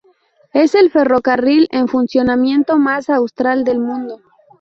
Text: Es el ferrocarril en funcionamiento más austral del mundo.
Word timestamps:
Es 0.51 0.73
el 0.73 0.89
ferrocarril 0.89 1.67
en 1.69 1.87
funcionamiento 1.87 2.79
más 2.79 3.07
austral 3.11 3.63
del 3.63 3.77
mundo. 3.79 4.19